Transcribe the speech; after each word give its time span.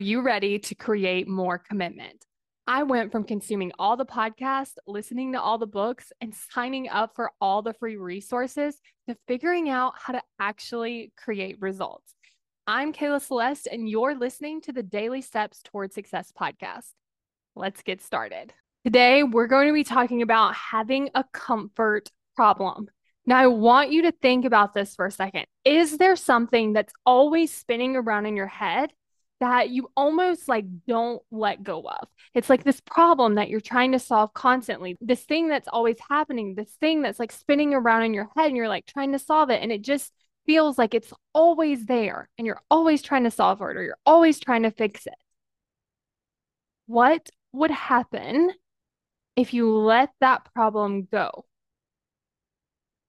you 0.00 0.22
ready 0.22 0.58
to 0.58 0.74
create 0.74 1.28
more 1.28 1.56
commitment? 1.56 2.26
I 2.66 2.82
went 2.82 3.12
from 3.12 3.24
consuming 3.24 3.70
all 3.78 3.96
the 3.96 4.04
podcasts, 4.04 4.74
listening 4.88 5.32
to 5.32 5.40
all 5.40 5.56
the 5.56 5.66
books, 5.66 6.12
and 6.20 6.34
signing 6.52 6.88
up 6.88 7.14
for 7.14 7.30
all 7.40 7.62
the 7.62 7.74
free 7.74 7.96
resources 7.96 8.80
to 9.08 9.16
figuring 9.28 9.68
out 9.68 9.92
how 9.96 10.14
to 10.14 10.22
actually 10.40 11.12
create 11.16 11.60
results. 11.60 12.14
I'm 12.66 12.92
Kayla 12.92 13.20
Celeste, 13.20 13.68
and 13.70 13.88
you're 13.88 14.16
listening 14.16 14.62
to 14.62 14.72
the 14.72 14.82
Daily 14.82 15.20
Steps 15.20 15.60
Toward 15.62 15.92
Success 15.92 16.32
podcast. 16.32 16.90
Let's 17.54 17.82
get 17.82 18.02
started. 18.02 18.52
Today, 18.84 19.22
we're 19.22 19.46
going 19.46 19.68
to 19.68 19.74
be 19.74 19.84
talking 19.84 20.22
about 20.22 20.54
having 20.54 21.10
a 21.14 21.24
comfort 21.32 22.10
problem. 22.34 22.88
Now, 23.26 23.38
I 23.38 23.46
want 23.46 23.92
you 23.92 24.02
to 24.02 24.12
think 24.12 24.44
about 24.44 24.74
this 24.74 24.96
for 24.96 25.06
a 25.06 25.10
second. 25.12 25.46
Is 25.64 25.98
there 25.98 26.16
something 26.16 26.72
that's 26.72 26.92
always 27.06 27.52
spinning 27.52 27.94
around 27.94 28.26
in 28.26 28.36
your 28.36 28.48
head 28.48 28.92
that 29.40 29.70
you 29.70 29.90
almost 29.96 30.48
like 30.48 30.64
don't 30.86 31.20
let 31.30 31.62
go 31.62 31.82
of. 31.82 32.08
It's 32.34 32.48
like 32.48 32.64
this 32.64 32.80
problem 32.80 33.34
that 33.34 33.48
you're 33.48 33.60
trying 33.60 33.92
to 33.92 33.98
solve 33.98 34.32
constantly, 34.32 34.96
this 35.00 35.24
thing 35.24 35.48
that's 35.48 35.68
always 35.68 35.96
happening, 36.08 36.54
this 36.54 36.72
thing 36.80 37.02
that's 37.02 37.18
like 37.18 37.32
spinning 37.32 37.74
around 37.74 38.02
in 38.02 38.14
your 38.14 38.30
head, 38.36 38.46
and 38.46 38.56
you're 38.56 38.68
like 38.68 38.86
trying 38.86 39.12
to 39.12 39.18
solve 39.18 39.50
it. 39.50 39.62
And 39.62 39.72
it 39.72 39.82
just 39.82 40.12
feels 40.46 40.78
like 40.78 40.94
it's 40.94 41.12
always 41.32 41.86
there, 41.86 42.28
and 42.38 42.46
you're 42.46 42.60
always 42.70 43.02
trying 43.02 43.24
to 43.24 43.30
solve 43.30 43.60
it, 43.60 43.64
or 43.64 43.82
you're 43.82 43.98
always 44.06 44.38
trying 44.38 44.62
to 44.62 44.70
fix 44.70 45.06
it. 45.06 45.14
What 46.86 47.28
would 47.52 47.70
happen 47.70 48.52
if 49.36 49.54
you 49.54 49.74
let 49.74 50.10
that 50.20 50.52
problem 50.54 51.08
go? 51.10 51.44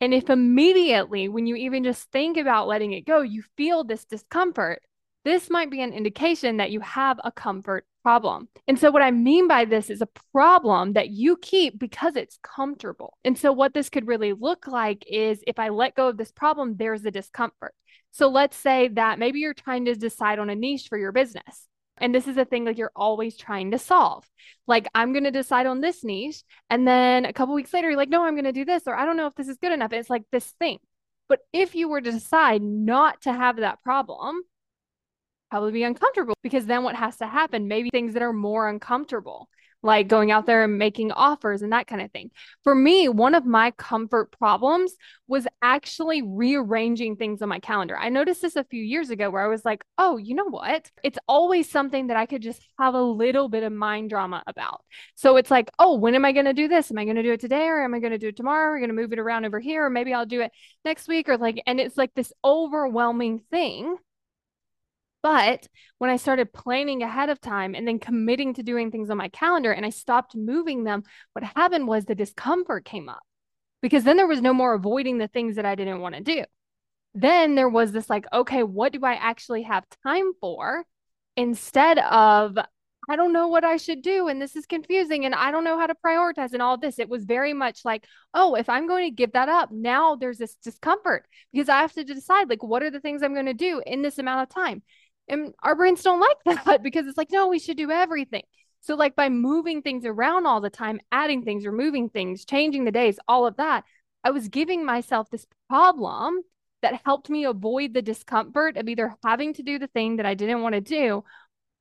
And 0.00 0.12
if 0.12 0.28
immediately, 0.28 1.28
when 1.28 1.46
you 1.46 1.56
even 1.56 1.82
just 1.82 2.10
think 2.10 2.36
about 2.36 2.68
letting 2.68 2.92
it 2.92 3.06
go, 3.06 3.22
you 3.22 3.42
feel 3.56 3.82
this 3.82 4.04
discomfort, 4.04 4.82
this 5.26 5.50
might 5.50 5.70
be 5.70 5.82
an 5.82 5.92
indication 5.92 6.58
that 6.58 6.70
you 6.70 6.80
have 6.80 7.18
a 7.24 7.32
comfort 7.32 7.84
problem. 8.02 8.48
And 8.68 8.78
so, 8.78 8.92
what 8.92 9.02
I 9.02 9.10
mean 9.10 9.48
by 9.48 9.64
this 9.64 9.90
is 9.90 10.00
a 10.00 10.08
problem 10.32 10.92
that 10.92 11.10
you 11.10 11.36
keep 11.36 11.76
because 11.78 12.14
it's 12.14 12.38
comfortable. 12.42 13.18
And 13.24 13.36
so, 13.36 13.52
what 13.52 13.74
this 13.74 13.90
could 13.90 14.06
really 14.06 14.32
look 14.32 14.68
like 14.68 15.04
is 15.10 15.42
if 15.44 15.58
I 15.58 15.70
let 15.70 15.96
go 15.96 16.08
of 16.08 16.16
this 16.16 16.30
problem, 16.30 16.76
there's 16.76 17.04
a 17.04 17.10
discomfort. 17.10 17.74
So, 18.12 18.28
let's 18.28 18.56
say 18.56 18.88
that 18.88 19.18
maybe 19.18 19.40
you're 19.40 19.54
trying 19.54 19.86
to 19.86 19.96
decide 19.96 20.38
on 20.38 20.50
a 20.50 20.54
niche 20.54 20.86
for 20.88 20.96
your 20.96 21.10
business. 21.10 21.66
And 21.98 22.14
this 22.14 22.28
is 22.28 22.36
a 22.36 22.44
thing 22.44 22.64
like 22.64 22.78
you're 22.78 22.92
always 22.94 23.36
trying 23.36 23.72
to 23.72 23.78
solve. 23.78 24.24
Like, 24.68 24.86
I'm 24.94 25.12
going 25.12 25.24
to 25.24 25.30
decide 25.32 25.66
on 25.66 25.80
this 25.80 26.04
niche. 26.04 26.44
And 26.70 26.86
then 26.86 27.24
a 27.24 27.32
couple 27.32 27.54
weeks 27.54 27.72
later, 27.74 27.88
you're 27.88 27.96
like, 27.96 28.10
no, 28.10 28.24
I'm 28.24 28.34
going 28.34 28.44
to 28.44 28.52
do 28.52 28.64
this, 28.64 28.84
or 28.86 28.94
I 28.94 29.04
don't 29.04 29.16
know 29.16 29.26
if 29.26 29.34
this 29.34 29.48
is 29.48 29.56
good 29.56 29.72
enough. 29.72 29.92
It's 29.92 30.10
like 30.10 30.24
this 30.30 30.46
thing. 30.60 30.78
But 31.28 31.40
if 31.52 31.74
you 31.74 31.88
were 31.88 32.00
to 32.00 32.12
decide 32.12 32.62
not 32.62 33.22
to 33.22 33.32
have 33.32 33.56
that 33.56 33.82
problem, 33.82 34.42
probably 35.50 35.72
be 35.72 35.82
uncomfortable 35.82 36.34
because 36.42 36.66
then 36.66 36.82
what 36.82 36.96
has 36.96 37.16
to 37.18 37.26
happen? 37.26 37.68
Maybe 37.68 37.90
things 37.90 38.14
that 38.14 38.22
are 38.22 38.32
more 38.32 38.68
uncomfortable, 38.68 39.48
like 39.82 40.08
going 40.08 40.30
out 40.30 40.46
there 40.46 40.64
and 40.64 40.78
making 40.78 41.12
offers 41.12 41.62
and 41.62 41.72
that 41.72 41.86
kind 41.86 42.02
of 42.02 42.10
thing. 42.10 42.30
For 42.64 42.74
me, 42.74 43.08
one 43.08 43.34
of 43.34 43.46
my 43.46 43.70
comfort 43.72 44.32
problems 44.32 44.92
was 45.28 45.46
actually 45.62 46.22
rearranging 46.22 47.16
things 47.16 47.42
on 47.42 47.48
my 47.48 47.60
calendar. 47.60 47.96
I 47.96 48.08
noticed 48.08 48.42
this 48.42 48.56
a 48.56 48.64
few 48.64 48.82
years 48.82 49.10
ago 49.10 49.30
where 49.30 49.44
I 49.44 49.48
was 49.48 49.64
like, 49.64 49.84
oh, 49.98 50.16
you 50.16 50.34
know 50.34 50.48
what? 50.48 50.90
It's 51.04 51.18
always 51.28 51.70
something 51.70 52.08
that 52.08 52.16
I 52.16 52.26
could 52.26 52.42
just 52.42 52.60
have 52.78 52.94
a 52.94 53.02
little 53.02 53.48
bit 53.48 53.62
of 53.62 53.72
mind 53.72 54.10
drama 54.10 54.42
about. 54.46 54.82
So 55.14 55.36
it's 55.36 55.50
like, 55.50 55.70
oh, 55.78 55.96
when 55.96 56.14
am 56.14 56.24
I 56.24 56.32
going 56.32 56.46
to 56.46 56.54
do 56.54 56.68
this? 56.68 56.90
Am 56.90 56.98
I 56.98 57.04
going 57.04 57.16
to 57.16 57.22
do 57.22 57.32
it 57.32 57.40
today 57.40 57.66
or 57.66 57.84
am 57.84 57.94
I 57.94 58.00
going 58.00 58.12
to 58.12 58.18
do 58.18 58.28
it 58.28 58.36
tomorrow? 58.36 58.70
We're 58.70 58.78
going 58.80 58.90
to 58.90 58.94
move 58.94 59.12
it 59.12 59.18
around 59.18 59.44
over 59.44 59.60
here 59.60 59.86
or 59.86 59.90
maybe 59.90 60.12
I'll 60.12 60.26
do 60.26 60.40
it 60.40 60.50
next 60.84 61.06
week 61.06 61.28
or 61.28 61.38
like, 61.38 61.62
and 61.66 61.78
it's 61.78 61.96
like 61.96 62.14
this 62.14 62.32
overwhelming 62.44 63.40
thing 63.50 63.96
but 65.26 65.66
when 65.98 66.08
I 66.08 66.18
started 66.18 66.52
planning 66.52 67.02
ahead 67.02 67.30
of 67.30 67.40
time 67.40 67.74
and 67.74 67.88
then 67.88 67.98
committing 67.98 68.54
to 68.54 68.62
doing 68.62 68.92
things 68.92 69.10
on 69.10 69.16
my 69.16 69.28
calendar 69.28 69.72
and 69.72 69.84
I 69.84 69.90
stopped 69.90 70.36
moving 70.36 70.84
them, 70.84 71.02
what 71.32 71.42
happened 71.42 71.88
was 71.88 72.04
the 72.04 72.14
discomfort 72.14 72.84
came 72.84 73.08
up 73.08 73.24
because 73.82 74.04
then 74.04 74.16
there 74.16 74.28
was 74.28 74.40
no 74.40 74.54
more 74.54 74.74
avoiding 74.74 75.18
the 75.18 75.26
things 75.26 75.56
that 75.56 75.66
I 75.66 75.74
didn't 75.74 75.98
want 75.98 76.14
to 76.14 76.20
do. 76.20 76.44
Then 77.12 77.56
there 77.56 77.68
was 77.68 77.90
this 77.90 78.08
like, 78.08 78.26
okay, 78.32 78.62
what 78.62 78.92
do 78.92 79.00
I 79.02 79.14
actually 79.14 79.62
have 79.62 79.82
time 80.04 80.30
for 80.40 80.84
instead 81.36 81.98
of 81.98 82.56
I 83.08 83.16
don't 83.16 83.32
know 83.32 83.48
what 83.48 83.64
I 83.64 83.76
should 83.76 84.02
do 84.02 84.28
and 84.28 84.42
this 84.42 84.56
is 84.56 84.66
confusing 84.66 85.24
and 85.24 85.34
I 85.34 85.50
don't 85.50 85.64
know 85.64 85.78
how 85.78 85.86
to 85.86 85.94
prioritize 86.04 86.52
and 86.52 86.62
all 86.62 86.76
this. 86.76 86.98
It 86.98 87.08
was 87.08 87.24
very 87.24 87.52
much 87.52 87.84
like, 87.84 88.04
oh, 88.34 88.54
if 88.54 88.68
I'm 88.68 88.88
going 88.88 89.08
to 89.08 89.14
give 89.14 89.32
that 89.32 89.48
up, 89.48 89.70
now 89.70 90.16
there's 90.16 90.38
this 90.38 90.54
discomfort 90.56 91.26
because 91.52 91.68
I 91.68 91.80
have 91.80 91.92
to 91.92 92.04
decide 92.04 92.48
like 92.48 92.62
what 92.62 92.82
are 92.82 92.90
the 92.90 93.00
things 93.00 93.22
I'm 93.22 93.34
going 93.34 93.46
to 93.46 93.54
do 93.54 93.82
in 93.86 94.02
this 94.02 94.18
amount 94.18 94.42
of 94.42 94.54
time. 94.54 94.82
And 95.28 95.54
our 95.62 95.74
brains 95.74 96.02
don't 96.02 96.20
like 96.20 96.64
that 96.64 96.82
because 96.82 97.06
it's 97.06 97.18
like, 97.18 97.32
no, 97.32 97.48
we 97.48 97.58
should 97.58 97.76
do 97.76 97.90
everything. 97.90 98.42
So, 98.80 98.94
like 98.94 99.16
by 99.16 99.28
moving 99.28 99.82
things 99.82 100.04
around 100.04 100.46
all 100.46 100.60
the 100.60 100.70
time, 100.70 101.00
adding 101.10 101.42
things, 101.42 101.66
removing 101.66 102.08
things, 102.08 102.44
changing 102.44 102.84
the 102.84 102.92
days, 102.92 103.18
all 103.26 103.46
of 103.46 103.56
that, 103.56 103.84
I 104.22 104.30
was 104.30 104.48
giving 104.48 104.84
myself 104.84 105.28
this 105.30 105.46
problem 105.68 106.42
that 106.82 107.00
helped 107.04 107.30
me 107.30 107.44
avoid 107.44 107.94
the 107.94 108.02
discomfort 108.02 108.76
of 108.76 108.88
either 108.88 109.14
having 109.24 109.54
to 109.54 109.62
do 109.62 109.78
the 109.78 109.88
thing 109.88 110.16
that 110.16 110.26
I 110.26 110.34
didn't 110.34 110.62
want 110.62 110.74
to 110.74 110.80
do 110.80 111.24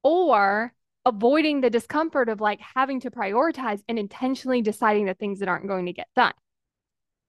or 0.03 0.73
avoiding 1.06 1.62
the 1.62 1.69
discomfort 1.69 2.29
of 2.29 2.41
like 2.41 2.59
having 2.59 3.00
to 3.01 3.12
prioritize 3.12 3.81
and 3.88 4.00
intentionally 4.00 4.62
deciding 4.62 5.06
the 5.06 5.13
things 5.13 5.39
that 5.39 5.50
aren't 5.50 5.67
going 5.67 5.85
to 5.85 5.94
get 5.94 6.07
done. 6.16 6.33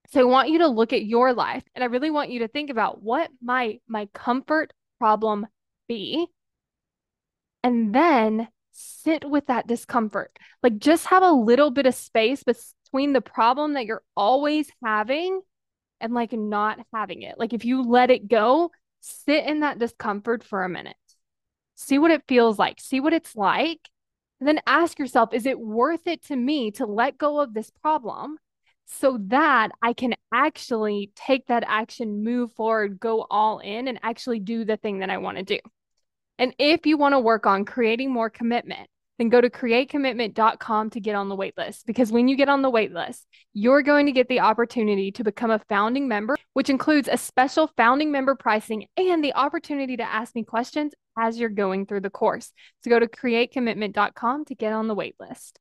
So 0.09 0.21
I 0.21 0.25
want 0.25 0.51
you 0.51 0.61
to 0.61 0.69
look 0.69 0.93
at 0.93 1.05
your 1.05 1.33
life 1.35 1.65
and 1.75 1.83
I 1.83 1.89
really 1.89 2.11
want 2.11 2.31
you 2.31 2.41
to 2.41 2.49
think 2.49 2.71
about 2.71 3.03
what 3.03 3.31
my 3.43 3.79
my 3.89 4.09
comfort 4.15 4.73
problem 4.99 5.47
be. 5.89 6.27
And 7.63 7.95
then 7.95 8.49
sit 8.73 9.29
with 9.29 9.47
that 9.47 9.67
discomfort. 9.67 10.37
Like 10.63 10.79
just 10.79 11.07
have 11.07 11.23
a 11.23 11.33
little 11.33 11.71
bit 11.71 11.87
of 11.87 11.95
space 11.95 12.43
between 12.43 13.13
the 13.13 13.21
problem 13.21 13.75
that 13.75 13.87
you're 13.87 14.03
always 14.17 14.71
having 14.85 15.41
and 16.01 16.13
like 16.13 16.33
not 16.33 16.79
having 16.93 17.23
it. 17.23 17.39
Like 17.39 17.53
if 17.53 17.65
you 17.65 17.83
let 17.83 18.11
it 18.11 18.29
go, 18.29 18.71
sit 19.01 19.45
in 19.47 19.61
that 19.61 19.79
discomfort 19.79 20.45
for 20.45 20.65
a 20.65 20.69
minute. 20.69 20.97
See 21.75 21.99
what 21.99 22.11
it 22.11 22.23
feels 22.29 22.59
like. 22.59 22.81
See 22.81 23.01
what 23.01 23.13
it's 23.13 23.37
like. 23.37 23.81
And 24.41 24.49
then 24.49 24.61
ask 24.67 24.99
yourself, 24.99 25.33
is 25.33 25.47
it 25.47 25.59
worth 25.59 26.07
it 26.07 26.25
to 26.27 26.37
me 26.37 26.71
to 26.73 26.87
let 26.87 27.19
go 27.19 27.41
of 27.41 27.55
this 27.55 27.71
problem 27.71 28.37
so 28.87 29.19
that 29.27 29.71
I 29.83 29.93
can 29.93 30.15
actually 30.33 31.13
take 31.15 31.47
that 31.49 31.65
action, 31.67 32.25
move 32.25 32.53
forward, 32.53 32.99
go 33.01 33.27
all 33.31 33.59
in, 33.59 33.89
and 33.89 33.99
actually 34.03 34.41
do 34.41 34.65
the 34.65 34.77
thing 34.77 35.01
that 35.01 35.11
I 35.11 35.19
want 35.19 35.39
to 35.39 35.43
do? 35.43 35.59
And 36.39 36.55
if 36.59 36.87
you 36.87 36.97
want 36.97 37.15
to 37.15 37.21
work 37.21 37.47
on 37.47 37.65
creating 37.65 38.13
more 38.13 38.31
commitment, 38.31 38.89
then 39.19 39.29
go 39.29 39.41
to 39.41 39.49
createcommitment.com 39.49 40.91
to 40.91 41.01
get 41.01 41.15
on 41.15 41.29
the 41.29 41.37
waitlist. 41.37 41.87
Because 41.87 42.13
when 42.13 42.29
you 42.29 42.37
get 42.37 42.49
on 42.49 42.63
the 42.63 42.71
waitlist, 42.71 43.23
you're 43.55 43.83
going 43.83 44.07
to 44.07 44.13
get 44.13 44.29
the 44.29 44.41
opportunity 44.41 45.11
to 45.13 45.25
become 45.25 45.51
a 45.51 45.63
founding 45.69 46.07
member, 46.07 46.37
which 46.53 46.69
includes 46.71 47.09
a 47.11 47.17
special 47.17 47.71
founding 47.77 48.13
member 48.13 48.35
pricing 48.35 48.87
and 48.97 49.25
the 49.25 49.35
opportunity 49.35 49.97
to 49.97 50.03
ask 50.03 50.35
me 50.35 50.45
questions 50.45 50.93
as 51.19 51.39
you're 51.39 51.49
going 51.49 51.87
through 51.87 52.01
the 52.01 52.11
course. 52.11 52.53
So 52.85 52.91
go 52.91 52.99
to 52.99 53.07
createcommitment.com 53.07 54.45
to 54.47 54.55
get 54.55 54.73
on 54.73 54.87
the 54.87 54.97
waitlist. 54.97 55.53